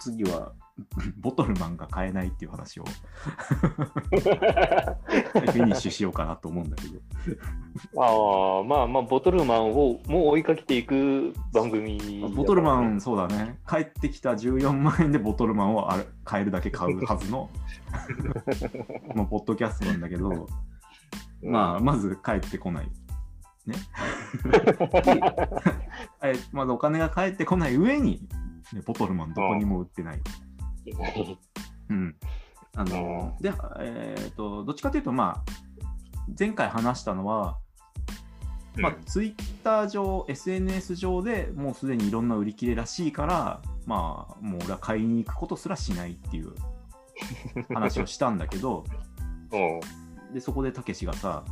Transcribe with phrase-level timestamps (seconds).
[0.00, 0.52] 次は
[1.18, 7.00] ボトルマンが買えないっていう話を フィニッシュしようかなと思うんだけど。
[8.00, 13.58] ああ、まあまあ、ボトルマンをもう追いかけていく番組、ね、ボトルマン、そうだね。
[13.68, 17.50] 帰ってきた14万円でボトルマンをあれ買えるだけ買うはずの
[19.08, 20.46] このポッドキャストなんだけど、
[21.42, 22.90] まあ、まず帰ってこない。
[23.66, 23.76] ね。
[26.52, 28.28] まずお金が返ってこない上に、
[28.72, 30.20] ね、ボトルマンどこにも売ってない。
[31.90, 32.16] うん。
[32.76, 35.52] あの、で、えっ、ー、と、どっちかというと、まあ、
[36.38, 37.58] 前回話したのは、
[38.76, 46.54] まあ、ツイッター上、SNS 上でもうすでにいろんな売り切れらしいから、まあ、もう俺は買いに行くことすらしないっていう
[47.74, 48.84] 話をしたんだけど、
[50.32, 51.44] で、そこでたけしがさ、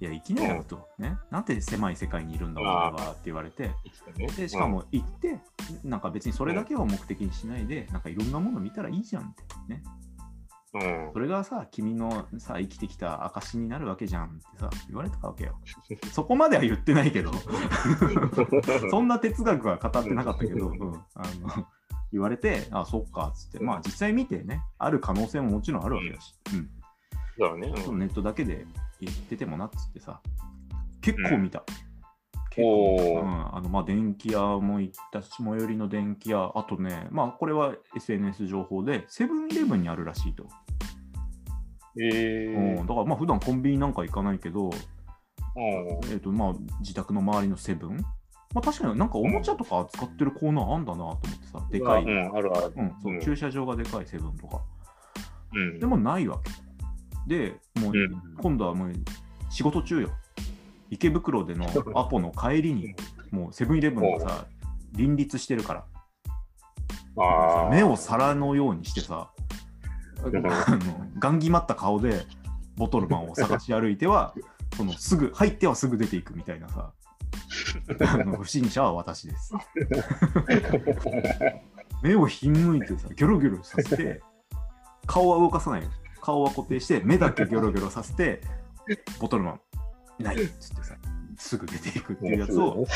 [0.00, 3.70] いや、行きなよと、ね、なんて狭い世界にいるんだ、俺はって言われて、
[4.36, 5.38] でしかも行って、
[5.84, 9.82] なんか別にそれだけを目的にしないで、なんかいろんなもの見たらいいじゃんってね。
[10.74, 15.60] うん、それがさ、君のさ、生きてきた証になるわけじゃんってさ、言われたわけよ。
[16.12, 17.30] そこまでは言ってないけど、
[18.90, 21.22] そんな哲学は語ってなかったけど、うん、あ
[21.56, 21.66] の
[22.10, 26.70] 言われて、あ、そっかっつって、まあ実際見てね、ある可能性ももちろんあるわけだし、うん。
[27.38, 28.66] だね、うん、ネットだけで
[29.00, 30.22] 言っててもなっつってさ、
[31.02, 31.64] 結構見た。
[32.54, 40.46] 結構、うん、あのまあ電気屋も行ったし、最寄りの電気屋、あとね、まあこれは SNS 情報で、セブンイレブンにあるらしいと。
[42.00, 44.70] えー、うん、だからまあ普段コンビニなんか行かないけど、
[45.56, 47.96] えーとまあ、自宅の周りのセブン、
[48.54, 52.94] まあ、確かになんかおもちゃとか扱ってるコーナーあんだなと思ってさ、でかい、うん、あるある、うん。
[53.02, 54.60] そう、駐車場がでかいセブンとか。
[55.54, 56.50] うん、でもないわけ。
[57.26, 57.92] で、もう、
[58.40, 58.92] 今度はもう
[59.50, 60.10] 仕事中よ。
[60.92, 62.94] 池袋でのアポの帰りに、
[63.30, 64.46] もうセブンイレブンがさ、
[64.94, 65.86] 林立してるか
[67.16, 67.70] ら。
[67.70, 69.30] 目を皿のようにしてさ、
[70.22, 72.26] あのガン決まった顔で
[72.76, 74.34] ボトルマンを探し歩いては、
[74.76, 76.92] そのすぐ入ってはすぐ出ていくみたいなさ、
[78.00, 79.54] あの不審者は私です。
[82.04, 84.20] 目をひんむいてさ、ギョロギョロさせて、
[85.06, 85.88] 顔は動かさないよ。
[86.20, 88.42] 顔は固定して、目だけギョロギョロさせて、
[89.18, 89.60] ボトルマン、
[90.22, 90.94] ないっつってさ、
[91.36, 92.86] すぐ出ていくっていうやつを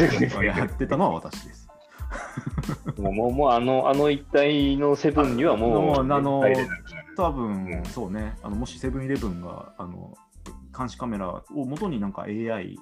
[0.43, 1.69] やってたのは私です。
[2.99, 6.43] もう、もうあの、あの一帯のセブンにはもう、あの、
[7.17, 10.15] 多分、そうね、あのもしセブンイレブンが、あの、
[10.77, 12.79] 監視カメラを元になんか AI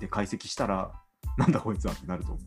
[0.00, 0.92] で解析したら、
[1.36, 2.44] なんだこいつはってなると思う、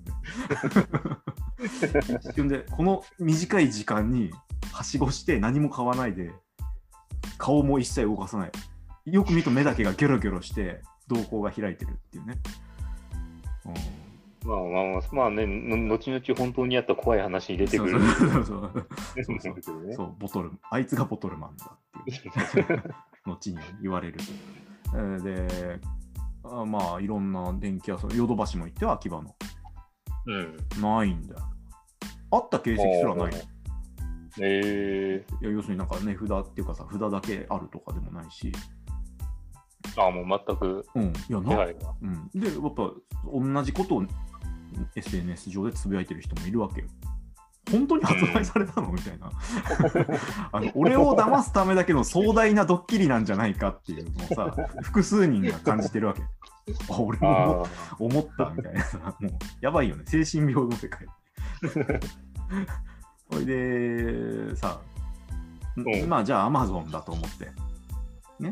[2.19, 4.31] 一瞬で、この短い時間に
[4.71, 6.31] はしごして何も買わないで、
[7.37, 8.51] 顔も一切動かさない。
[9.05, 12.35] よく見ると目だけがギョロギョロして瞳孔が開いてるっていうね。
[13.65, 13.99] うん
[14.45, 17.99] まあまあまあね、後々本当にあった怖い話に出てくる。
[17.99, 18.65] そうそう
[19.41, 22.83] そうそうボトル、あいつがボトルマンだっていう。
[23.29, 24.17] 後に言われる。
[25.21, 25.79] で、
[26.43, 29.35] あまあいろんな電気屋さん、ヨドバシも行っては秋葉の。
[30.25, 30.81] うん。
[30.81, 31.41] ないんだよ。
[32.31, 33.33] あった形跡すらない。
[34.41, 38.53] えー、いや要するになんか値札っていうかさ、札だけあるとかでもないし。
[39.99, 40.85] ああ、もう全く。
[40.95, 41.65] うん、いやな、
[42.01, 42.29] うん。
[42.33, 42.91] で、やっぱ
[43.31, 44.03] 同じことを
[44.95, 46.87] SNS 上でつぶやいてる人もいるわけよ。
[47.69, 48.91] 本当に発売されたの？
[48.91, 49.29] みたいな
[50.51, 50.71] あの。
[50.73, 56.21] 俺を騙すためだけの壮大なドッキリなんじゃないかっていうのをさ、複数人が感じてるわけ。
[56.89, 57.67] あ、俺も
[57.99, 59.31] 思ったみたいなさ、もう
[59.61, 61.07] やばいよね、精神病の世界。
[63.31, 64.79] それでさ、
[66.07, 67.51] まあじゃあアマゾンだと思って、
[68.39, 68.51] ね、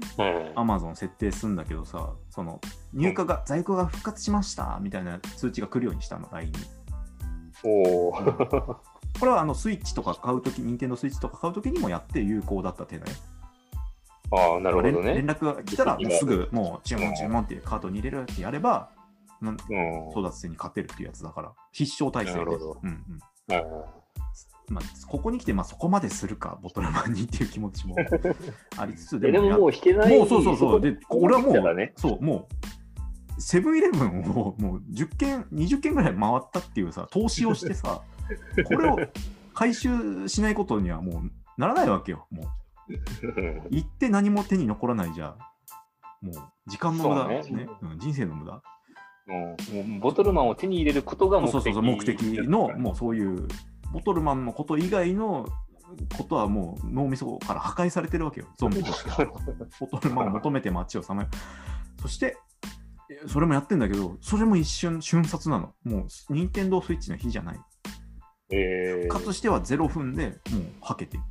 [0.55, 2.59] アマゾン設定するんだけどさ、その
[2.93, 6.57] 入荷が、在庫が復活しましたみたいな通知が来るようにしたの、LINE に。
[7.63, 13.03] おこれはあのスイッチとか買うとき、任天堂スイッチとか買うときにもやって有効だった手ね。
[14.31, 15.13] ああ、なるほどね。
[15.15, 18.89] 連絡が来たら、すぐもう注文注文ってカートに入れるってやれば、
[19.41, 22.39] 争奪戦に勝てるっていうやつだから、必勝体制で。
[22.39, 22.79] なるほど。
[22.83, 23.96] うんうん
[24.69, 27.95] まあ、ここに来て、まあ、そこまでするか、ボトルマンにっていう気持ちも
[28.77, 30.17] ありつつ、でももう引けない。
[30.17, 30.81] もうそうそうそう。
[30.81, 32.47] で、俺はもう、ね、そう、も
[33.37, 38.01] う、セブンイレブンをもう10件、20件ぐらい回ったっていうさ、投資をしてさ、
[38.67, 38.97] これを
[39.53, 42.45] 回収しないことにはもうならないわけよ、もう。
[43.69, 45.37] 行って何も手に残らないじゃ、
[46.21, 46.35] もう
[46.67, 48.61] 時間の無駄、ねねうん、人生の無駄。
[49.27, 49.57] も
[49.97, 53.47] うボトルマンを手に入れることが目的そうそうそう目的の、もうそういう
[53.91, 55.47] ボトルマンのこと以外の
[56.17, 59.25] ことはもう脳みそから破壊されてるわけよ、ゾンビとして。
[59.79, 61.29] ボトルマンを求めて街をさまよ。
[62.01, 62.37] そして、
[63.27, 65.73] それもやってんだけど、それも一瞬瞬殺なの。
[65.83, 67.59] もう、任天堂スイッチの日じゃない。
[68.49, 70.37] えー、復活しては0分でもう
[70.81, 71.23] はけていく。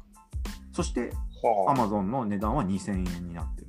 [0.73, 1.13] そして、
[1.43, 3.69] は Amazon の値段は2000円になってる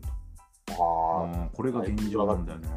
[0.72, 1.50] あ、と。
[1.54, 2.68] これが現状なんだよね。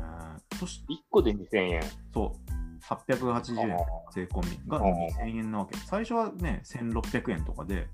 [0.58, 1.82] そし1個で2000円。
[2.12, 2.49] そう、
[2.82, 3.78] 880円あ
[4.12, 5.76] 税込みがあ2000円なわけ。
[5.78, 7.88] 最初はね、1600円とかで、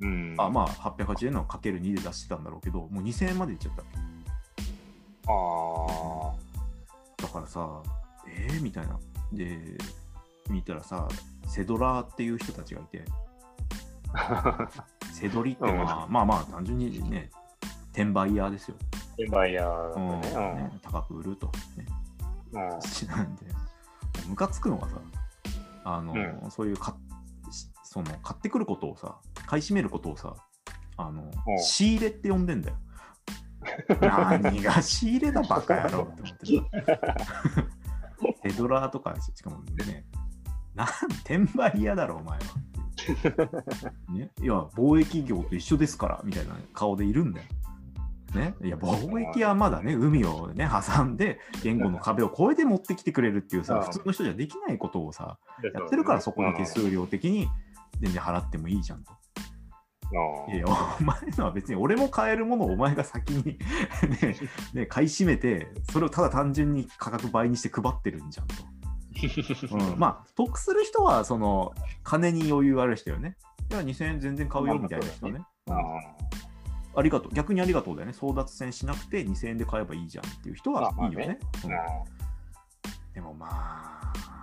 [0.00, 0.34] うん。
[0.38, 3.98] あまあ880円のかける2で出してたんだろうけど、もう2000円までいっちゃったわけ。
[5.28, 6.32] あ
[7.22, 7.82] だからさ、
[8.28, 8.98] えー、みたいな。
[9.32, 9.78] で、
[10.50, 11.08] 見たらさ、
[11.46, 13.04] セドラーっていう人たちがいて、
[14.12, 14.68] あ。
[15.12, 17.30] セドリってのは、まあまあ単純にね、
[17.92, 18.76] 転売ヤーですよ。
[19.18, 20.30] 転売屋だうんね。
[20.30, 21.46] ね高く売ると。
[21.76, 21.86] ね、
[22.52, 22.68] うん。
[23.08, 23.46] なんで、
[24.28, 25.00] ムカつくのがさ、
[25.84, 26.96] あの、うそういうか
[27.50, 30.34] しその買ってくることをさ、買い占めることをさ、
[30.96, 32.76] あの、うん仕入れって呼んでんだよ。
[34.00, 37.62] 何が仕入れだバカ野郎って思ってさ。
[38.42, 40.04] セドラーとか、しかもね、
[40.74, 40.86] なん
[41.24, 44.12] 転売屋だろ、お前はっていう。
[44.18, 47.46] ね、いや、貿易業と一緒ですから、みたいな顔でいるんだよ。
[48.34, 55.38] ね、いや貿易はまだね、海をね、挟んで、言語の壁を越えて持ってきてくれるっていうさ、うん普通の人じゃできないことをさ、
[55.74, 57.48] やってるからそこの手数料的に
[58.00, 59.12] 全然払ってもいいじゃんと。
[60.52, 63.56] いやお前のは別に俺も買えるものをお前が先にね
[64.74, 68.54] ね、買い占めて、それをただ単純に価格倍にして配ってるんじゃんと。
[69.74, 73.36] うん、 まあ、得する人は、その、金に余裕ある人よね。
[73.70, 75.40] いや、2000円全然買うよみたいな人ね。
[75.68, 76.51] あうん
[76.94, 77.32] ありがとう。
[77.32, 78.14] 逆にありがとうだよね。
[78.18, 81.38] 争奪戦しなくて2000円で買えばいいじゃんっていう人はいいよね。
[81.64, 82.22] うん
[83.14, 84.00] でもま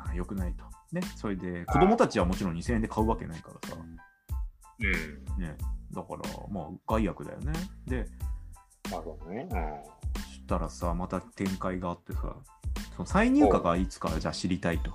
[0.07, 0.63] あ、良くないと。
[0.91, 3.75] ね、それで、子供たちはもちろん2000円で買うわけないからさ。
[4.79, 5.43] うん。
[5.43, 5.55] ね、
[5.91, 7.53] だから、まあ、害悪だよね。
[7.87, 8.05] で、
[8.91, 9.47] まあそうね。
[9.49, 12.35] そしたらさ、また展開があってさ、
[12.95, 14.93] その再入荷がいつかじゃあ知りたいと。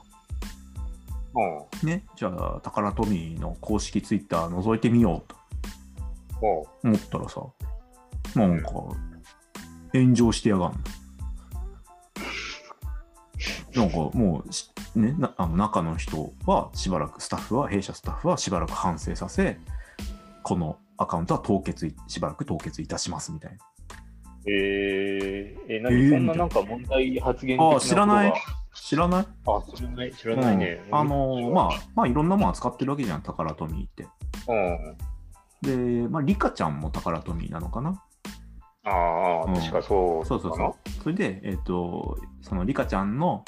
[1.85, 5.43] ね、じゃあ、タカラトミーの公式ツイッター覗いてみようとほ
[6.41, 6.67] 思
[6.97, 7.41] ったらさ、
[8.35, 8.71] なんか、
[9.93, 10.79] 炎上してやがんの。
[13.75, 19.59] なんかもうし、ね、なあの中の人はしばらく、スタッフは、弊社スタッフはしばらく反省させ、
[20.43, 23.57] このアカウントは凍結い、しばらく凍結いたしますみたいな。
[23.57, 23.61] う。
[24.51, 28.37] えー、え、何、えーそんななんか問題発言的なああ、知らないこ
[28.75, 29.27] 知らない？
[29.47, 30.81] あ、知らない、知らないね。
[30.89, 34.07] うんあのーまあ、まあ、いろんなもの扱ってるわけじゃん、タカラトミーって。
[34.49, 34.97] うん。
[35.65, 38.03] で、まあ、リカちゃんもタカラトミーなのかな？
[38.85, 40.27] ああ、うん確かそう。
[40.27, 41.03] そうそうそう。
[41.03, 43.45] それで、えっ、と、そのリカちゃんの、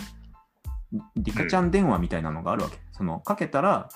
[1.16, 2.78] リカちゃん電話みたいなのがあるわけ。
[2.92, 3.88] その、かけたら、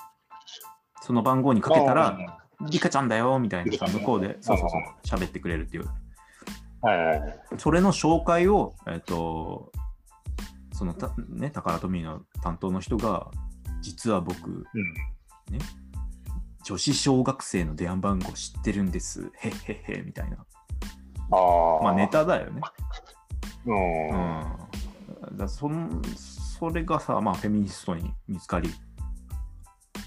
[1.01, 2.17] その番号にかけたら、
[2.69, 5.85] リカちゃんだよみたいな向こうで、そうそうそう、喋ってくれるっていう。
[6.81, 7.39] はいはいはい。
[7.57, 9.71] それの紹介を、えっ、と、
[10.73, 13.31] そのた、ね、タカラトミーの担当の人が、
[13.81, 14.65] 実は僕、うん。
[16.63, 19.31] 女子小学生の電話番号知ってるんです。
[19.39, 20.37] へっへっへ、みたいな。
[20.37, 21.83] ああ。
[21.83, 22.07] まあ、ネ。
[22.07, 22.61] タだよね。
[23.65, 24.09] うん。
[24.09, 28.69] うん、だそんそれがさ、まあ、フェミニストに見つかり、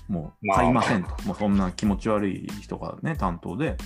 [0.08, 3.76] もうまあ買いませんと、もうそんな気持ち悪い人がね、担当で、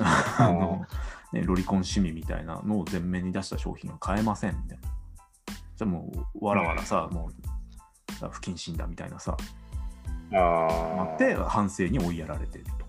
[0.00, 0.86] あの
[1.32, 4.88] ね、ロリコン趣味みたいなのを前面に出した商品は買えませんみたいな。
[5.76, 9.36] じゃあもう、わらわらさ、もう、不謹慎だみたいなさ。
[10.30, 12.80] なって、反省に追いやられていると。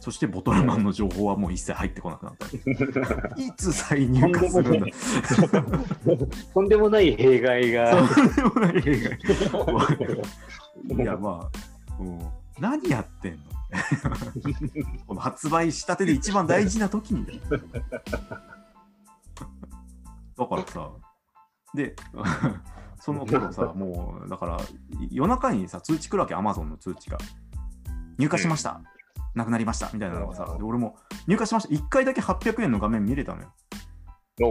[0.00, 2.46] そして、ボトルマンの情報はもう一切入ってこなくなった。
[3.40, 4.86] いつ再入荷するんだ
[6.54, 8.06] とんでもない弊害が。
[8.06, 9.18] とんでもない映
[10.88, 11.02] 画。
[11.02, 11.50] いや、ま
[11.98, 13.40] あ、もう何やってんの？
[15.06, 17.40] この発売したてで一番大事な時にだよ。
[20.38, 20.90] だからさ、
[21.74, 21.94] で、
[23.00, 24.58] その頃さ、もう、だから、
[25.10, 27.18] 夜中にさ、通知来るわけ、アマゾンの通知が。
[28.18, 28.80] 入荷しました。
[29.34, 29.90] なくなりました。
[29.92, 31.74] みたいなのがさ、で俺も入荷しました。
[31.74, 33.52] 1回だけ800円の画面見れたのよ。
[34.42, 34.46] お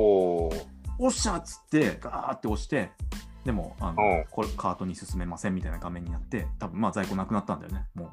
[0.48, 0.52] お。
[0.98, 2.92] おっしゃっつって、ガーって押して、
[3.46, 7.86] でもあのうんこれカートに進めませんみたいな画面になって、多分まあ在庫なくなったんだよね。
[7.94, 8.10] もう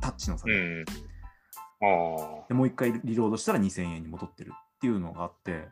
[0.00, 0.52] タッチの差で。
[0.52, 0.84] うん。
[0.84, 2.48] ああ。
[2.48, 5.68] でもう一回リロードしたら2000円に戻ってるっていうのがあって、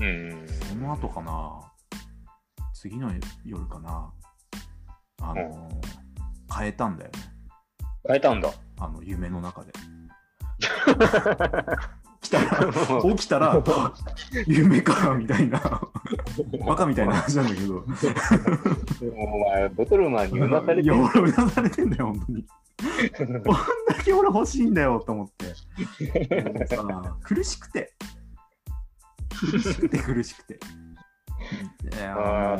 [0.00, 0.46] うん。
[0.68, 1.72] その後かな、
[2.84, 3.10] 次の
[3.46, 4.12] 夜かな、
[5.22, 5.70] あの
[6.54, 7.18] 変えたんだよね。
[8.06, 8.52] 変えたんだ。
[8.78, 9.72] あの夢の中で。
[12.20, 12.72] 来たら、
[13.16, 13.94] 起きたら、あ
[14.46, 15.80] 夢かみたいな、
[16.66, 17.86] バカみたいな話なんだけど。
[19.16, 21.00] お前、ボトルマンにうなされていや、る。
[21.04, 22.46] 俺、うなされてんだよ、本当に。
[23.16, 23.50] こんだ
[24.04, 25.46] け俺欲しいんだよと思って。
[26.42, 27.94] もうさ、苦しくて。
[29.30, 30.60] 苦しくて、苦しくて。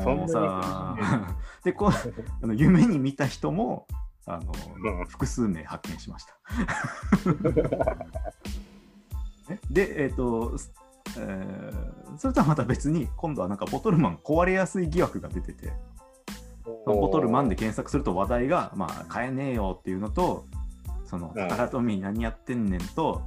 [0.02, 0.96] そんなさ、
[1.64, 1.90] でこう
[2.42, 3.86] あの夢に見た人も
[4.26, 4.52] あの、
[4.98, 5.06] うん。
[5.06, 6.34] 複数名発見しました。
[9.50, 10.72] ね で、えっ、と、す
[11.18, 15.72] えーそれとはまた別に、今度はなんかボトルマン壊れやすい疑惑が出てて、
[16.86, 20.46] ボトルマンで検索すると話題が、まあ、買えねえよっていうのと、
[21.04, 21.48] その、うん。
[21.48, 23.22] タカラトミー何やってんねんと、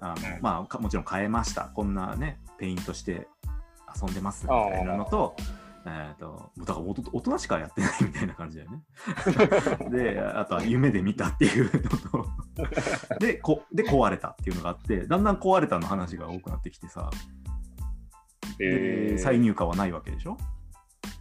[0.00, 0.42] あのうん。
[0.42, 1.62] まあか、もちろん買えました。
[1.74, 3.26] こんなね、ペイントして
[3.94, 5.34] 遊んでますみたいなのと、
[5.86, 8.82] えー、とだからおと大人しかやってないみたいな感じだよね。
[9.90, 12.28] で、あとは夢で見たっていうのと、
[13.18, 17.10] でこ、で壊れたっていうのがあって、だんだん壊れたの話が多くなってきてさ、
[18.58, 19.18] でえー。
[19.18, 20.36] 再入荷はないわけでしょ？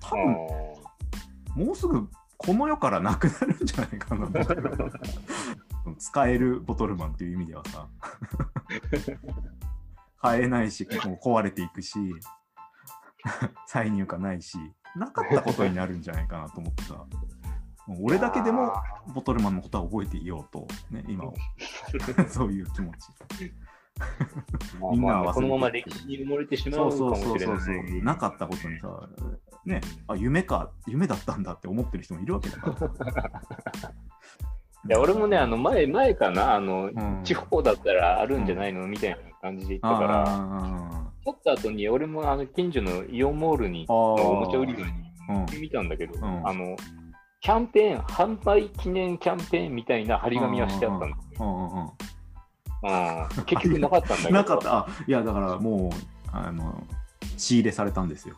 [0.02, 4.28] 多分もうすぐこの世からなくなるんじゃないかな。
[5.98, 7.88] 使えるボトルマンっていう意味ではさ、
[10.22, 11.98] 買えないし、もう壊れていくし、
[13.68, 14.58] 再入荷ないし、
[14.96, 16.96] なかったことになるんじゃないかなと思ってさ、
[17.88, 18.74] も う俺だけでも
[19.14, 21.34] ボトルマンのことは覚えていようと、ね、今は
[22.30, 23.10] そういう気持ち。
[24.80, 27.98] まあみんなはこのまま歴史に埋もれてしまそううかもそうそうしれなそうそう。
[27.98, 28.02] い。
[28.02, 29.10] なかったことにさ、
[29.66, 33.92] ね、あ、夢か、夢だったんだって思ってる人もいるわけだから。
[34.88, 37.22] いや俺もね、あの前前かな、あのうん。
[37.26, 44.86] 地方だったらあるんじゃないのみたいな感じで言ったから、あ取った後に俺もあの近所のイオンモールにおもちゃ売り場に
[45.30, 46.76] うん行ってみたんだけど、んあの
[47.42, 51.90] キャンペーン、販売記念キャンペーンみたいな張り紙はしてあったんだうんうんうんうん
[53.46, 54.30] 結局なかったんだけど。
[54.36, 54.78] なかった。
[54.78, 55.92] あいや、だからもう、
[56.32, 56.84] あの、
[57.38, 58.36] 仕入れされたんですよ。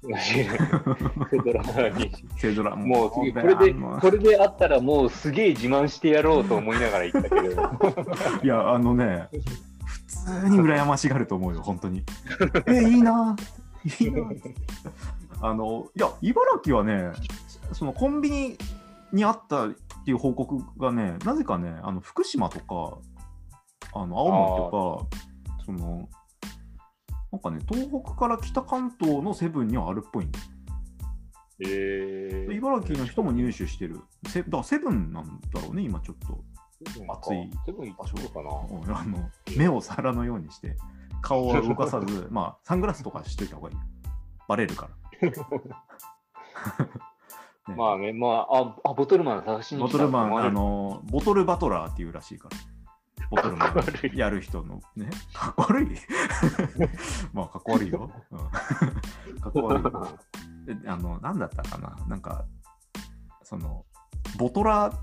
[0.02, 7.70] フェドラにセドラもう次、こべれで、これであったらもうすげえ自慢してやろうと思いながら行ったけど。
[8.42, 9.28] いや、あのね、
[10.10, 12.02] 普通に羨ましがると思うよ、本当に。
[12.66, 13.36] え、いいな、
[14.00, 14.22] いいな。
[15.40, 17.12] あの、いや、茨城はね、
[17.72, 18.58] そのコンビニ
[19.12, 19.70] にあったっ
[20.04, 22.98] ていう報告がね、なぜかね、あの福島とか、
[23.92, 26.08] あの青森とか、その、
[27.32, 30.44] なんかね、東北から北関東のセブンにはあるっぽいんだよ
[31.60, 34.00] えで茨城の人も入手してる。
[34.26, 36.42] セだからセブンなんだろうね、今ちょっと。
[36.86, 38.50] 暑いセブン行ったのかな。
[38.78, 40.76] うんあの目を皿のようにして、
[41.20, 43.76] 顔は動かさず、 まあ、サングラスとかしといた方がいい。
[43.76, 43.82] よ。
[44.48, 44.88] バレるか
[45.20, 45.30] ら。
[47.68, 47.74] ね。
[47.76, 52.56] まあね、まあ、あ、あボトルマン探しにボトルマン、あの、の、ボトルバトラーっていうらしいから。
[53.30, 55.86] ボトルマンやる人のね、かっこ悪い。
[57.32, 58.10] まあ、かっこ悪いよ。
[58.30, 58.38] うん、
[59.40, 61.96] かっこ悪いあの、なんだったかな。
[62.08, 62.44] なんか、
[63.44, 63.84] その、
[64.36, 64.96] ボトラー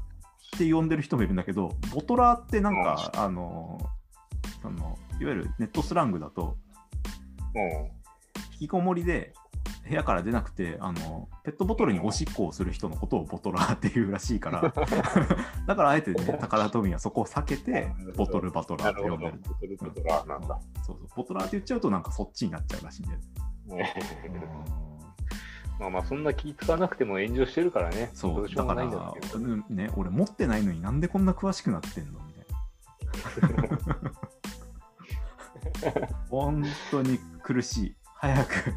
[0.58, 3.80] って呼んでる人もいるんだけど、ボトラーってなんか、あの、
[4.62, 6.58] その、いわゆるネットスラングだと、
[7.54, 7.98] うん。
[8.54, 9.34] 引きこもりで
[9.88, 14.62] 部屋から出なくてあのペットボトルにおしっこをする人のことをボトラーっていうらしいから
[15.68, 19.40] だからあえてね高田トミーはそこを避けてボトルバトラーって呼んでる。
[19.44, 20.60] ボトルボトラーなんだ。
[20.84, 21.08] そうそう。
[21.16, 23.20] ボトラーって言っちゃうとなんかそっちになっちゃうらしいんだよ
[23.68, 23.94] ね、
[25.80, 28.10] まあまあ、そんな気使わなくても炎上してるからね。
[28.14, 29.40] そうどうしようもないんだけど。
[29.40, 33.64] ね俺持ってないのになんでこんな詳しくなってんのみたい
[35.94, 38.74] な 本当に苦しい早く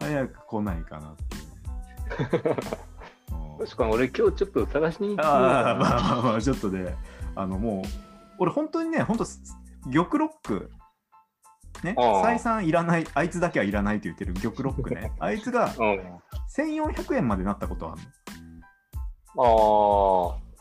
[0.00, 2.56] 早く来ないかなっていう
[3.64, 6.96] 確かに俺今日ちょっと探しに行ってあまあまあまあ、ちょっとね、
[7.34, 7.84] あのもう、
[8.38, 9.24] 俺本当にね、本当、
[9.90, 10.70] 玉ロック、
[11.82, 16.20] ね、採算いらない、あいつだけはいらないと言ってる玉ロックね、 あいつがうん。
[16.56, 18.02] 1400円までなったことはある。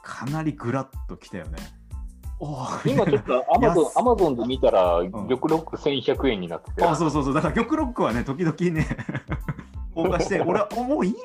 [0.03, 1.57] かなりグラッときたよね。
[2.85, 5.11] 今ちょっと アマゾンアマゾンで見たら、ん。
[5.11, 6.83] 玉ロック1100円になってて。
[6.83, 8.87] あそうそうそう、だから玉ロックはね、時々ね、
[9.93, 11.15] 放課して、俺はおもういい？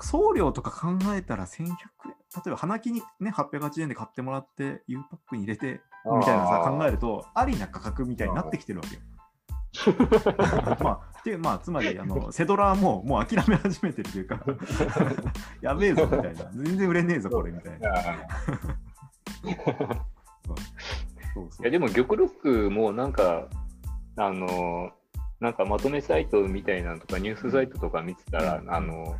[0.00, 1.74] 送料とか考えたら1100円、例
[2.46, 9.02] えば花金にね、880円で買ってもらって、U パックに入れて、みたいなさ、考えると、ありな価格みたいになってきてるわけよ。
[10.80, 14.40] まあ、っていう、まあ、つまり、あの、セドラはもう、もう諦め始めてるというか、
[15.60, 16.50] やべえぞ、みたいな。
[16.52, 17.90] 全然売れねえぞ、これ、みたいな。
[21.60, 23.46] いやでも玉ロックもなんか、
[24.16, 24.90] あの
[25.38, 29.16] なんかまとめサイトみたいなのとか、ニュースサイトとか見てたら、うんあの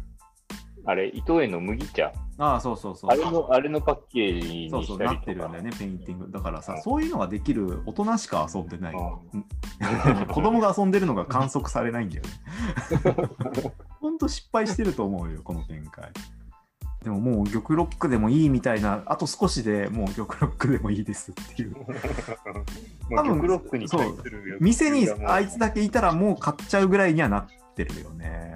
[0.85, 3.11] あれ、伊藤園の麦茶、ああ、そうそうそう。
[3.11, 4.99] あれのあれのパッケージそうそう。
[4.99, 6.31] なってるんだよね、ペインティング。
[6.31, 8.95] だからさ、そういうのができる大人しか遊んでない。
[10.29, 12.31] 子供が遊んでるのが観測されないんだよね。
[14.01, 16.11] ほんと失敗してると思うよ、この展開。
[17.05, 21.75] でももう玉ロックでもいいみたいな、あと少しでもう玉ロックでもいいですっていう。
[23.15, 28.55] 多分玉ロックに対する欲求がもう店にあいつだけいたらもう買っちゃうぐらいにはなってるよね。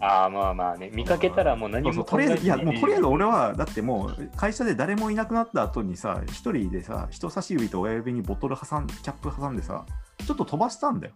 [0.00, 9.86] ああ、まあまあね、見かけたらもう何もとりあえず、いや、もうとりあえず俺は、だってもう、会社で誰もいなくなった後にさ、一人でさ、人差し指と親指にボトル挟ん、キャップ挟んでさ、
[10.26, 11.14] ちょっと飛ばしたんだよ。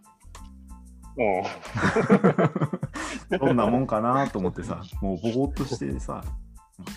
[1.15, 1.45] も
[3.37, 6.23] どんなもんかなと思ってさ、もうぼーっとしてさ、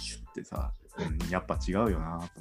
[0.00, 2.40] シュッてさ、うんやっぱ違うよなと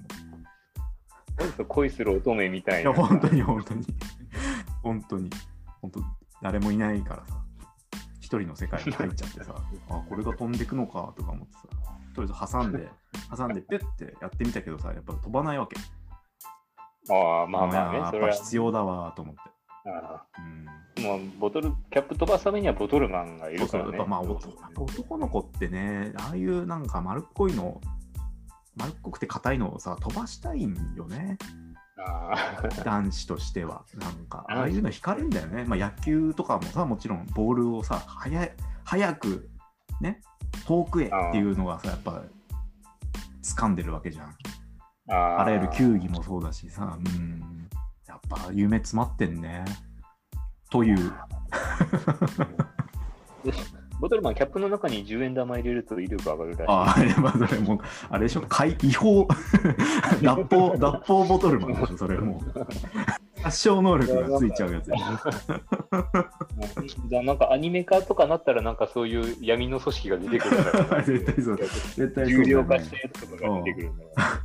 [1.40, 1.64] 思って。
[1.64, 2.92] う、恋する乙女みたいな。
[2.92, 3.86] いや、本当に本当に。
[4.84, 5.30] 本当に。
[5.82, 6.00] 本当
[6.42, 7.53] 誰もいないからさ、一
[8.40, 9.56] 人の世界に入っちゃってさ、
[9.90, 11.62] あ、これが飛んでくのかとか思ってさ、
[12.16, 12.90] とりあえず挟んで、
[13.36, 15.76] 挟んで、ピュッてやってみたけどさ、やっぱ飛ばないわけ。
[17.14, 18.12] ああ、まあまあねや、っ。
[18.12, 19.42] ぱ必要だわと思って。
[19.86, 23.98] あうんあもうボトル、キャップ飛ばすためにはボトルマンがいそうそう、るからね。
[23.98, 27.82] やっぱまあ男の子ってね、ああいうなんか丸っこいの、
[28.76, 31.38] 丸っこくて硬いのをさ、飛ばしたいんよね。
[31.42, 31.63] ああ
[32.84, 33.84] 男子としては。
[33.96, 35.64] なんか、うんああいうの惹かれんだよね。
[35.66, 38.52] まあ野球とかもさ、もちろんボールをさ、早い
[38.84, 39.50] 早く、
[40.02, 40.22] ね、
[40.66, 42.22] 遠くへっていうのがさ、やっぱ、
[43.44, 44.36] 掴んでるわけじゃん。
[45.08, 47.68] あらゆる球技もそうだしさ、うん、
[48.08, 49.66] やっぱ夢詰まってんね。
[50.70, 51.14] という。
[54.04, 56.64] ボトルマン、キャップの中に10円玉入れると威力上がるらしい。
[56.68, 57.78] ああ、まあそれもう、
[58.10, 59.26] あれでしょ、怪違法、
[60.22, 62.52] 脱法、 脱法ボトルマンでしょ、それもう。
[63.44, 64.98] 殺傷能力がついちゃうやつや。
[67.08, 71.58] じゃあなんかアニメ化とかなったらなんかそういう闇の組織が出てくるんだろうな絶対そう。
[71.58, 74.42] 絶対そうね料化したやつとかが出てくるんだろうなあ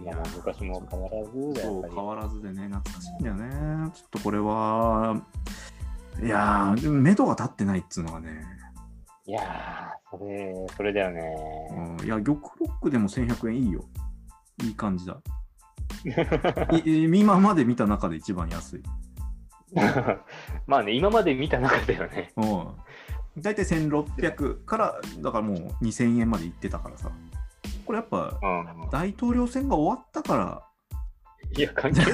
[0.00, 1.30] ーいや昔も変わらず
[1.62, 3.88] そう変わらずでね、懐かしいんだよね。
[3.94, 5.16] ちょっとこれは、
[6.20, 8.44] いやー、目処が立ってないっつうのがね、
[9.24, 11.22] いやーそれそれだよね
[11.98, 13.84] うんいや、玉ロックでも1100円いいよ。
[14.62, 15.20] いい感じだ。
[16.84, 18.82] い今まで見た中で一番安い。
[20.66, 23.42] まあね今まで見た中だよねうん。
[23.42, 27.10] 大体1600から、だからもう2000円まで行ってたからさ。
[27.86, 30.62] これやっぱ、うん大統領選が終わったから、
[31.56, 32.12] いや関係ない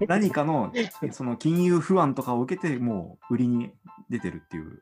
[0.08, 0.72] 何かの
[1.12, 3.72] その金融不安とかを受けて、もう売りに
[4.10, 4.78] 出てるっていう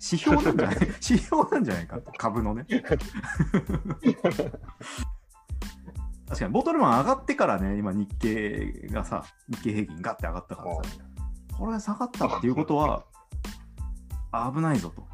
[0.00, 0.76] 指標なんじゃない？
[0.80, 2.66] 指標なんじゃないか株のね。
[6.26, 10.82] 確かに、ボトルマン上がってからね、今日経がさ、日経平均ガッて上がったからさ、
[11.58, 13.04] これ下がったっていうことは、
[14.52, 15.06] 危ないぞと。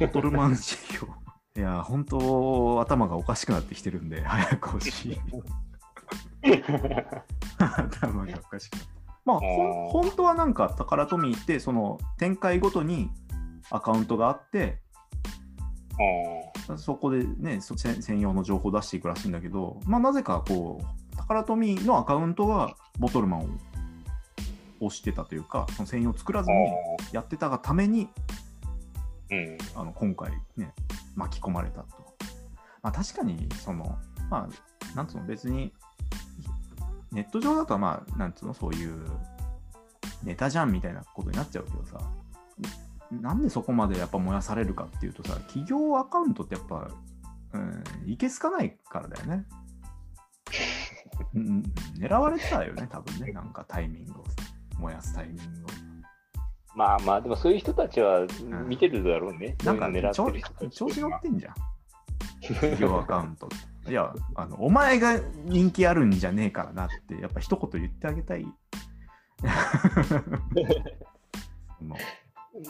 [0.00, 1.12] ボトルマン指標。
[1.56, 5.20] いや、本当、頭がおかしくなってきてるんで、早く欲しい。
[7.58, 8.76] 頭がおかしく。
[9.24, 9.40] まあ、
[9.90, 13.10] 本当はなんか、宝トミーって、その展開ごとに
[13.70, 14.80] アカウントがあって、
[16.76, 23.44] そこでね、そ専専用の情報を出していくらしいんだけど、まあ、なぜかこう、宝トミーのアカウントがボトルマンを
[24.80, 26.56] 押してたというか、その専用を作らずに
[27.12, 28.08] やってたがために、
[29.30, 30.72] うんあの今回ね、
[31.14, 31.86] 巻き込まれたと。
[32.82, 33.98] まあ、確かに、その、
[34.30, 35.72] まあ、なんつうの、別に、
[37.12, 39.04] ネット上だとは、まあ、なんつうの、そういう
[40.22, 42.00] ネタじゃんみたいなことになっちゃうけどさ、
[43.10, 46.90] なんでそこまでやっぱ燃やされるかっていうとさ、企業アカウントってやっぱ、
[47.54, 49.46] うん、いけすかないからだよね。
[51.34, 51.62] うん、
[51.98, 54.32] 狙われてたよね、多分ね、なんかタイミングをさ、
[54.78, 55.44] 燃やすタイミングを。
[56.74, 58.26] まあまあでもそういう人たちは
[58.66, 61.54] 見てるだろうね、なんかそういうの狙調ってる人たち調子乗ってんじゃん。
[62.40, 63.48] 企業アカウント。
[63.88, 68.46] いやあの、お前が人気あるんじゃねえからなって、やっぱ一言言ってあげたい。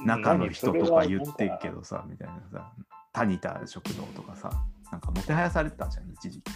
[0.05, 2.73] 中の人とか言ってるけどさ、みたいなさ、
[3.13, 4.51] タニタ食堂とかさ、
[4.93, 6.53] なんかもてはやされてたじゃん、一時期。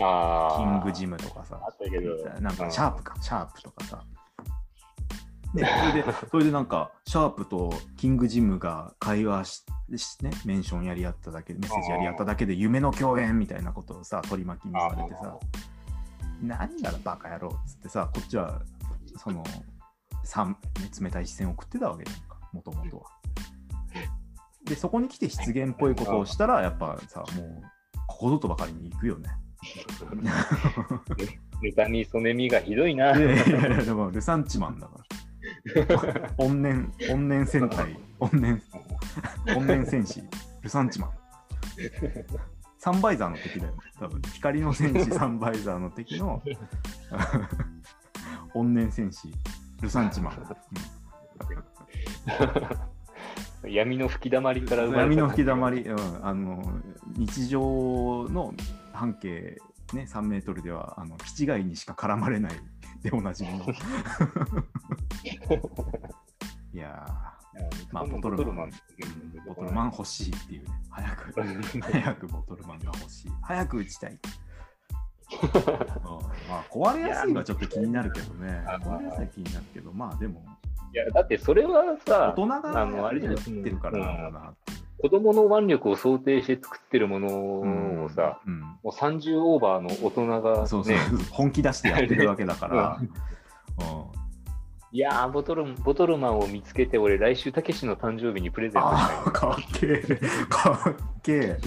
[0.00, 4.04] あキングムジムとかさあ、ったけどなんかシャープか、シャープとかさ。
[5.54, 9.64] ね、それで、それでなんか、シャープとキングジムが会話し、
[9.96, 15.36] しね、メンションやり合っただけで、メッセージやり合っただけで、夢の共演みたいなことをさ、取り巻きにされてさ、
[16.42, 18.62] 何がだバカ野郎っつってさ、こっちは、
[19.16, 19.42] その、
[21.00, 23.04] 冷たい視線を送ってたわけじゃんか、もともとは。
[24.64, 27.62] で、そこに来て失言っぽいことをしたら、やっぱさ、もう、
[28.06, 29.30] ここぞとばかりに行くよね。
[31.62, 33.16] 妬み、そねみがひどいな。
[33.16, 35.19] いやいや、でもルサンチマンだから。
[36.38, 38.62] 怨念、怨念戦隊、怨念、
[39.46, 40.22] 怨念戦士、
[40.62, 41.10] ルサンチマン。
[42.78, 44.22] サンバイザーの敵だよね、多分。
[44.32, 46.42] 光の戦士、 サンバイザーの敵の
[48.54, 49.32] 怨念戦士、
[49.82, 50.34] ルサンチマン。
[53.68, 56.62] 闇の吹き溜まりから闇の吹き溜まり、うん、あの
[57.16, 58.54] 日常の
[58.92, 59.58] 半径、
[59.92, 62.52] ね、3メートルではあの気違いにしか絡まれない
[63.02, 63.66] でおなじみの
[67.92, 68.70] まあ、ボトルマン。
[69.46, 70.70] ボトルマン欲しいっていうね。
[70.90, 71.32] 早く、
[71.82, 73.30] 早くボトルマンが欲しい。
[73.42, 74.18] 早く打ちたい。
[76.48, 78.64] まあ、壊れやすいはちょっと気になるけどね。
[78.66, 80.44] 壊れやすい気になるけど、まあでも。
[80.92, 84.54] いや、だってそれはさ、大人があのあれじゃってるからな
[85.00, 88.54] 子供の腕力を想定して作ってるものをさ、うん。
[88.54, 90.96] うん、もう30オーバーの大人が、ね、そうそう。
[91.30, 92.98] 本気出してやってるわけだから。
[93.00, 94.20] うん。
[94.92, 99.32] いやボトル、ボトルマンを見つけて、俺、来週、たけしの誕生日にプレゼントしたい。
[99.32, 101.60] かっけえ、かっけえ、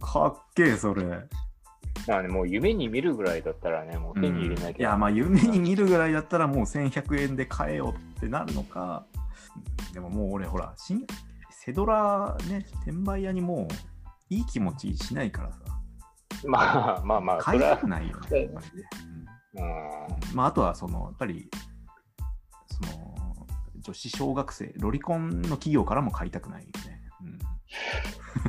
[0.00, 1.02] かっけえ、それ。
[2.06, 9.04] まあね、もう夢に見るぐらいだったらね、もう手に入れなきゃ、うん、いや、まあ夢に見るぐらいだったらもう1100円で買えよってなるのか、
[9.92, 11.04] でももう俺ほら、新
[11.64, 15.58] セドラね、転売屋にもういい気持ちしないからさ。
[16.44, 18.88] まあまあまあ、買いたくないよね、やっぱりね。
[19.54, 21.48] うん、まああとはその、やっぱり、
[22.66, 23.46] その、
[23.78, 27.00] 女子小学生、ロリコンの企業からも買いたくないよね。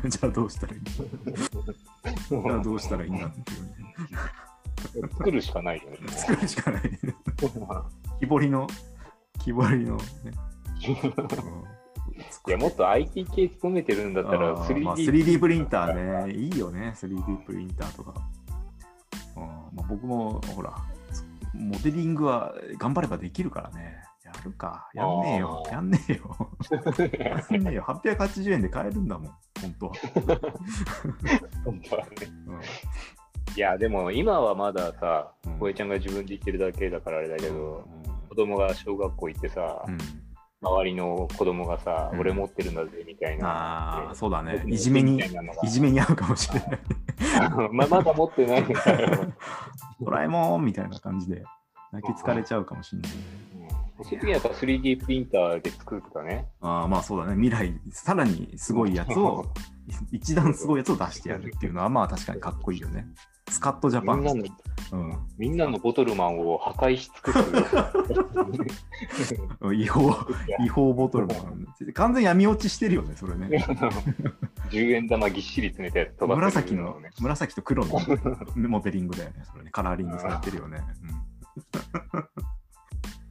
[0.03, 5.09] うん、 じゃあどうしたらいい じゃあどうしたらいいんだっていうね。
[5.11, 5.97] 作るしかないよね。
[6.07, 6.81] 作るしかない。
[8.19, 8.65] 木彫りの、
[9.37, 10.03] 木彫りのね。
[12.47, 18.13] いや、もっと IT 系勤めてるんだったら 3D,、まあ、3D プリンターね、いいよね、3D プリンターとか。
[19.35, 20.75] まあ、僕もほら、
[21.53, 24.03] モデリングは頑張ればできるからね。
[24.23, 24.89] やるか。
[24.93, 25.63] やんねえよ。
[25.71, 26.49] やんねえよ。
[26.71, 27.83] やんねえよ。
[27.87, 29.31] 880円で買えるんだもん、
[29.61, 29.93] 本当は。
[31.63, 32.09] 本当はね。
[32.47, 32.59] うん
[33.55, 39.97] いや、でも今はまださ、こ、う、え、ん、ちゃんが自分で言ってるだけだからあれだけど、うん、子供が小学校行ってさ、うん、
[40.63, 43.47] 周りの子供がさ、うん、俺持ってるんだぜみたいな。
[43.47, 44.63] ああ、そうだね。
[44.67, 45.21] いじめに、
[45.63, 46.79] いじめに合うかもしれない。
[47.71, 48.65] ままだ持ってない。
[50.01, 51.43] ドラえもんみたいな感じで
[51.91, 53.17] 泣き疲れちゃうかもしれない、ね。
[54.01, 56.47] そういうやっぱ 3D プリンターで作るとかね。
[56.61, 57.35] ああ、まあそうだね。
[57.35, 59.45] 未来、さらにすごいやつを、
[60.11, 63.07] 一段すごいやつを出してやるっていうのは、まあ確かにかっこいいよね。
[63.49, 64.23] スカットジャパン。
[64.23, 64.43] みんなの、
[64.91, 67.33] うん、みんなのボトルマンを破壊し尽く
[69.23, 69.35] す。
[69.73, 70.15] 違法、
[70.59, 71.67] 違法ボトルマン。
[71.93, 73.47] 完全闇落ちしてるよね、それね。
[74.71, 77.99] 10円玉ぎっしり詰めて飛ば紫の、紫と黒の
[78.55, 79.71] モデリングだよね、それね。
[79.71, 80.81] カラーリングされてるよね。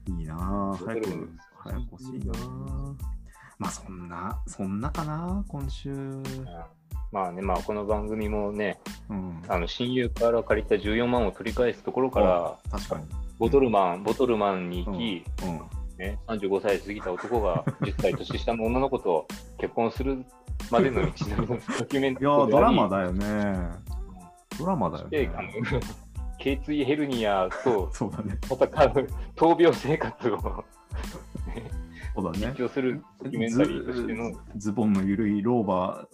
[0.08, 0.84] うん、 いいなぁ。
[0.84, 3.11] 早く、早く欲しいなぁ。
[3.58, 5.90] まあそんな、そんなかな、今週。
[7.10, 8.78] まあね、まあこの番組もね、
[9.10, 13.06] うん、あの親友から借りた14万を取り返すところから、確かに
[13.38, 15.60] ボトルマン、ボトルマンに行き、うんうん、
[15.98, 19.26] ね、35歳過ぎた男が10歳年下の女の子と
[19.58, 20.24] 結婚する
[20.70, 23.70] までの道のりのドキュメントいや、ドラマだよね。
[24.58, 25.30] ドラマだよね。
[26.42, 28.58] 頸椎ヘルニアと そうだ、ね、戦う
[29.36, 30.64] 闘病生活を
[32.14, 32.54] そうだね。
[32.58, 34.32] 実況するドキュメンタリーとしての。
[34.56, 36.08] ズボンの緩い老婆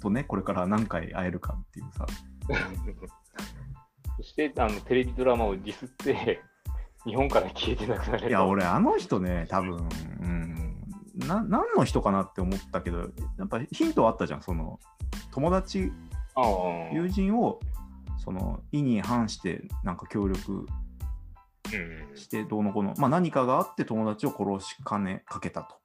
[0.00, 2.06] とね、これから何回会えるかっていうさ。
[4.16, 6.42] そしてあのテレビドラマをディスって、
[7.04, 8.28] 日本から消えてなくなる。
[8.28, 9.88] いや、俺、あの人ね、多分、
[10.22, 10.80] うん、
[11.16, 13.00] な何の人かなって思ったけど、
[13.38, 14.78] やっぱヒントあったじゃん、その
[15.32, 15.92] 友達、
[16.92, 17.60] 友人を
[18.18, 20.66] その意に反してなんか協力
[22.14, 25.76] してどうのこうの、まあ、何かがあって友達を殺しかねかけたと。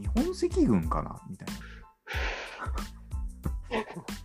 [0.00, 1.20] 日本赤軍かな？
[1.28, 1.54] みたいな。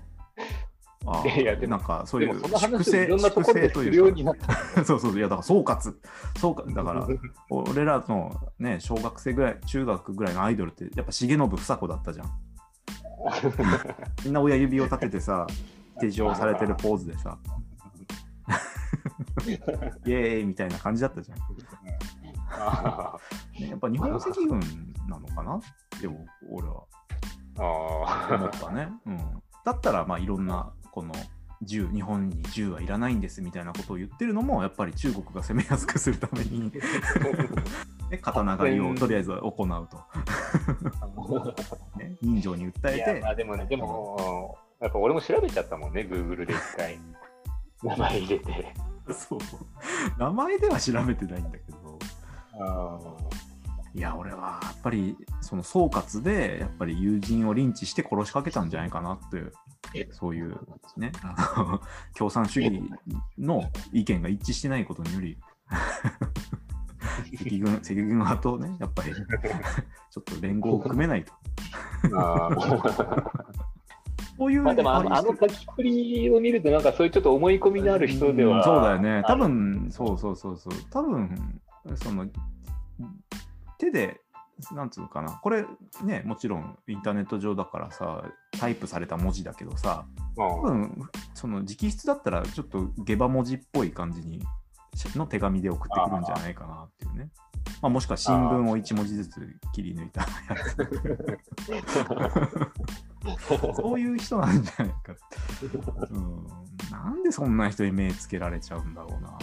[1.11, 4.45] あいやでもなんかそういう粛清粛清というか。
[4.85, 5.17] そうそう。
[5.17, 5.95] いやだから総括。
[6.37, 6.73] 総括。
[6.73, 7.07] だから
[7.49, 12.29] 俺らのね小学生ぐらい中学ぐらいのアイドルってやっぱ重信房子だったじゃん。
[14.23, 15.47] みんな親指を立ててさ
[15.99, 17.37] 手錠されてるポーズでさ
[20.05, 21.37] イエーイみたいな感じだったじゃん。
[21.37, 21.43] ね、
[23.69, 24.59] やっぱ日本赤軍
[25.07, 25.59] なのかな？
[26.01, 26.83] でも俺は。
[27.59, 29.17] 思ったね、うん、
[29.65, 31.13] だったらまあいろんなこの
[31.61, 36.71] 銃日本に銃はいらないんですみたいなことを言ってるのもやっぱり中国が攻めやすくするために。
[38.09, 40.03] ね、刀狩りをとりあえず行うと。
[41.97, 43.25] ね、人情に訴えて。
[43.25, 46.97] あでもねでもやっぱ俺も調べちゃったもんね Google で一回。
[47.83, 48.73] 名前入れて
[49.13, 49.39] そう。
[50.17, 51.99] 名前では調べてないんだけど。
[53.95, 60.55] いや俺はやっぱりその総括でやっぱり友人をリンチして殺しかけたんじゃないかなってそういう
[60.97, 61.11] ね。
[62.15, 62.81] 共産主義
[63.37, 65.37] の意見が一致してないことにより。
[67.33, 71.33] 赤軍赤軍派とねやっぱりちょっと連合を組めないと。
[74.39, 81.61] そういう、まあ、でもあのあの書きっぷりを見ると、なんかそういうちょっと思い込みのある人では、うん、そうだよね、多分そうそうそうそう、多分
[81.95, 82.25] その
[83.77, 84.21] 手で
[84.73, 85.65] なんつうのかな、これ
[86.03, 88.23] ね、もちろんインターネット上だからさ、
[88.57, 90.05] タイプされた文字だけどさ、
[90.37, 94.41] 多分その直筆だったらちょっと下馬文字っぽい感じに
[95.17, 97.29] の手紙で送ってくるんじゃないかなっていうね。
[97.81, 99.39] まあ、もしくは新聞を1文字ずつ
[99.73, 100.27] 切り抜いたや
[103.75, 103.75] つ。
[103.75, 105.67] そういう人なんじゃないかって、
[106.11, 106.47] うん。
[106.91, 109.37] なんでそんな人に目つけられちゃうんだろうな。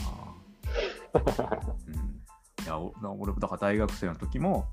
[1.14, 1.94] うん、
[2.64, 4.66] いや俺だから大学生の時も、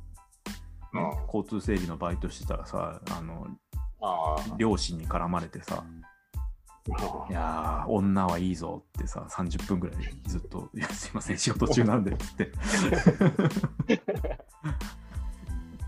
[0.93, 3.47] ね、交通整理のバイトしてたらさあの
[4.57, 5.85] 両親に絡まれてさ
[6.85, 6.91] い
[7.33, 12.51] やー、女はいいぞってさ、30分ぐらいずっと、いや、すいません、仕事中なんでって。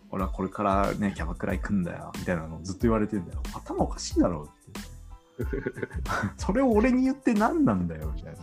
[0.10, 3.40] 俺はこれからね、キャバクラ行くんだよ、みたいなのをずっと言われてんだよ。
[3.54, 4.82] 頭おかしいだろうって。
[6.38, 8.40] それを俺に言って何なんだよ、みたいな。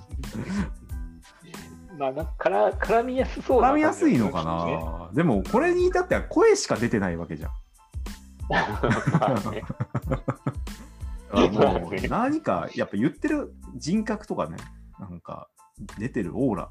[1.98, 7.50] まあ、なんかから絡みやすそう絡みやすいのかな、でも、これに至っては声しか出てないわけじゃん。
[11.32, 14.56] もう何かやっぱ言ってる人格とかね、
[14.98, 15.48] なんか
[15.98, 16.70] 出てるオーラ、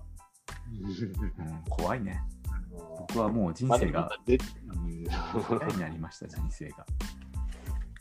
[0.71, 2.21] うん、怖いね。
[3.07, 4.37] 僕はもう人生が嫌
[5.73, 6.85] になりました、人生が。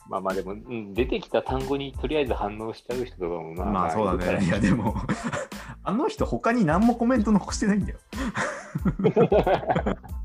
[0.09, 4.45] まあまあでも、うん、出てきた単語にとりあえず反応しちゃう人とかもまあ、まあそうだね。
[4.45, 4.97] いやでも、
[5.85, 7.99] あの人他に何もコメント残してないんだよ。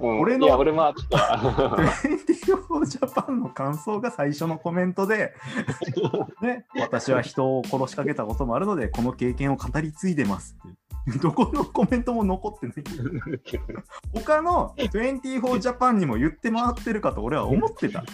[0.00, 5.34] 俺のいや俺も24 ジャパンの感想が最初のコメントで、
[6.40, 10.78] ね、私は人を殺しかけたこともあるので、この経験を語り継いでますって。
[11.22, 12.74] どこのコメントも残ってない。
[14.12, 18.04] 他の24ジャパンにも言って回ってるかと俺は思ってた。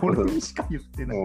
[0.00, 1.18] 俺にしか言ってない。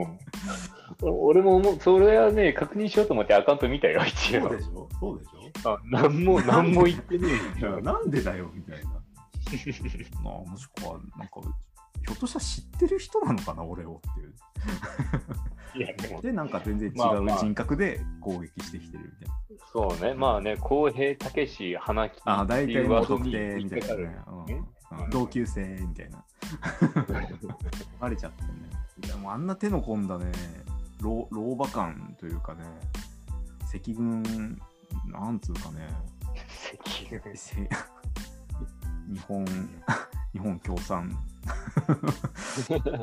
[1.02, 4.42] 俺ももそれはね、確認しようと思ってアカウント見たよ、一応。
[4.42, 7.82] そうでしょそうでしょあ、なんも、なんも言ってねえ。
[7.82, 9.03] なんでだよ、みたいな。
[10.24, 11.42] まあ、もしくは、なんか、
[12.06, 14.34] ひょっとしたら知ってる人なのかな、俺をっていう。
[16.22, 16.96] でなんか全然違う
[17.36, 19.34] 人格で攻撃してきてるみたいな。
[19.34, 24.64] まあまあ、そうね、まあね、浩平武史、花木あ、大体もう特定みたいな、ね。
[24.92, 26.24] うん、同級生みたいな。
[28.00, 28.50] バレちゃってね。
[29.06, 30.32] いや、もうあんな手の込んだね、
[31.02, 32.64] 老老婆感というかね、
[33.74, 34.60] 赤軍、
[35.08, 35.88] なんつうかね、
[37.10, 37.36] 赤軍
[39.12, 39.46] 日本
[40.34, 41.12] 日本共産。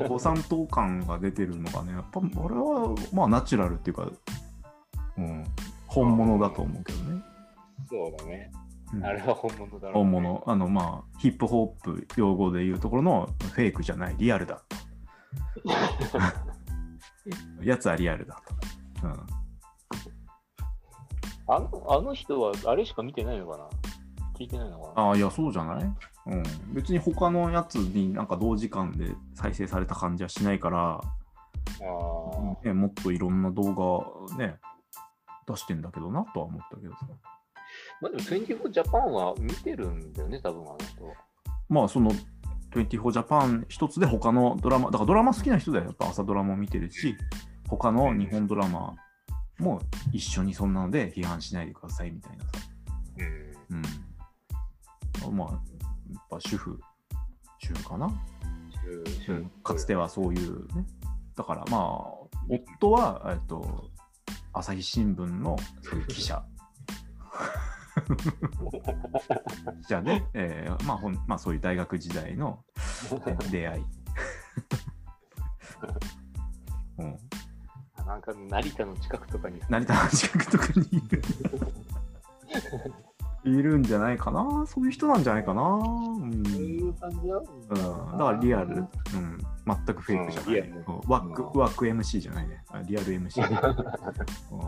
[0.07, 4.09] 共産党感が出てるのがねやっぱ俺はまあナチュラルっていうか、
[5.17, 5.43] うん、
[5.87, 7.21] 本物だと思うけどね。
[7.89, 8.51] そうだね、
[8.93, 10.43] うん、あれは本物だろう、ね、本物。
[10.47, 14.61] あのまあヒップホップ用語でいうところのフェイクじゃないリアルだ。
[17.61, 19.11] やつはリアルだと、うん、
[21.53, 23.80] あのあの人はあれしか見てないのかな？
[24.41, 25.83] 聞いてないのかなああ、いや、そうじゃない？
[26.27, 26.43] うん。
[26.73, 31.01] 別に他のやつになんか同時間で再生された感じはしないから、
[31.81, 33.73] あね、もっといろんな動
[34.29, 34.55] 画ね、
[35.47, 37.07] 出してんだけどなとは思ったけどさ。
[38.01, 41.13] まあでも24ジャパンは見てるんだよね、多分あの人は。
[41.69, 42.11] まあその
[42.71, 45.85] 24ジャパン一つで他のドラマ、だからドラマ好きな人だよ。
[45.85, 47.15] やっぱ朝ドラマ見てるし、
[47.67, 48.95] 他の日本ドラマ
[49.59, 52.49] も一緒にそんなので批判しないでくださいみたいなさ。
[53.69, 53.77] うん。
[53.77, 53.83] うん
[55.29, 55.61] まあ、やっ
[56.29, 56.79] ぱ主婦、
[57.59, 58.07] 主婦かな、
[59.27, 60.85] うん、かつてはそういうね。
[61.35, 61.81] だからまあ、
[62.49, 63.89] 夫は、えっと、
[64.53, 66.43] 朝日新聞のそういう記者。
[69.87, 72.63] じゃあね、えーまあほんまあ、そういう大学時代の
[73.51, 73.83] 出会い。
[76.97, 77.17] うん、
[78.05, 79.59] なんか成田の近くとかに。
[79.69, 81.21] 成田の近くとかにいる。
[83.43, 84.65] いるんじゃないかな？
[84.67, 85.61] そういう人なんじゃないかな？
[85.63, 86.43] うん。
[86.45, 88.87] そういう感じだ、うん、だからリアル、うん、
[89.65, 90.59] 全くフェイクじゃない。
[90.59, 92.63] うん、ワーク、ワーク MC じゃないね。
[92.87, 93.41] リアル MC。
[94.51, 94.59] うん。
[94.59, 94.65] い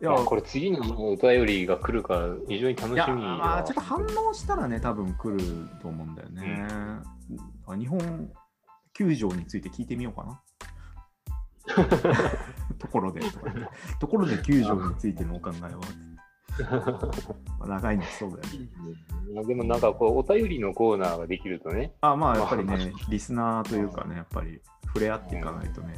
[0.00, 0.12] や。
[0.24, 6.66] これ次のお便りが来るから非常に楽しみまあちょっと反応したらね多分来ると思うんだよね、
[7.68, 8.30] うん、日本
[8.94, 10.40] 球場について聞いてみようかな。
[12.78, 13.20] ところで。
[14.00, 15.70] ところで球場についてのお考えは
[17.66, 18.42] 長いのそうだよ
[19.34, 19.44] ね。
[19.46, 21.92] でもなんかこう、お便りのコーナーができるとね。
[22.00, 25.94] あまあやっぱりね、リスナーというかね、やっぱり触れ合っていかないとね。